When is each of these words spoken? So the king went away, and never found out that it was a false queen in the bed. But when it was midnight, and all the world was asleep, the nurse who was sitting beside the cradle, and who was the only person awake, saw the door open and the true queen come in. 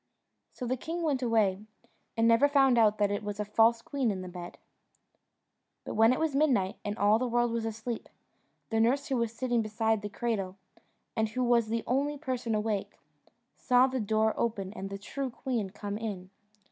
So 0.51 0.65
the 0.65 0.77
king 0.77 1.03
went 1.03 1.21
away, 1.21 1.61
and 2.17 2.27
never 2.27 2.47
found 2.47 2.79
out 2.79 2.97
that 2.97 3.11
it 3.11 3.21
was 3.23 3.39
a 3.39 3.45
false 3.45 3.83
queen 3.83 4.09
in 4.09 4.23
the 4.23 4.27
bed. 4.27 4.57
But 5.85 5.93
when 5.93 6.11
it 6.11 6.17
was 6.19 6.35
midnight, 6.35 6.77
and 6.83 6.97
all 6.97 7.19
the 7.19 7.27
world 7.27 7.51
was 7.51 7.65
asleep, 7.65 8.09
the 8.71 8.79
nurse 8.79 9.09
who 9.09 9.17
was 9.17 9.31
sitting 9.31 9.61
beside 9.61 10.01
the 10.01 10.09
cradle, 10.09 10.57
and 11.15 11.29
who 11.29 11.43
was 11.43 11.67
the 11.67 11.83
only 11.85 12.17
person 12.17 12.55
awake, 12.55 12.97
saw 13.59 13.85
the 13.85 13.99
door 13.99 14.33
open 14.39 14.73
and 14.73 14.89
the 14.89 14.97
true 14.97 15.29
queen 15.29 15.69
come 15.69 15.99
in. 15.99 16.31